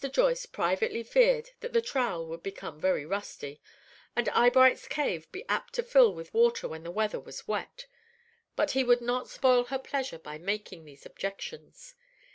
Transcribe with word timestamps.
Joyce 0.11 0.47
privately 0.47 1.03
feared 1.03 1.51
that 1.59 1.73
the 1.73 1.79
trowel 1.79 2.25
would 2.25 2.41
become 2.41 2.81
very 2.81 3.05
rusty, 3.05 3.61
and 4.15 4.27
Eyebright's 4.29 4.87
cave 4.87 5.31
be 5.31 5.45
apt 5.47 5.73
to 5.75 5.83
fill 5.83 6.11
with 6.15 6.33
water 6.33 6.67
when 6.67 6.81
the 6.81 6.89
weather 6.89 7.19
was 7.19 7.47
wet; 7.47 7.85
but 8.55 8.71
he 8.71 8.83
would 8.83 9.01
not 9.01 9.29
spoil 9.29 9.65
her 9.65 9.77
pleasure 9.77 10.17
by 10.17 10.39
making 10.39 10.85
these 10.85 11.05
objections. 11.05 11.93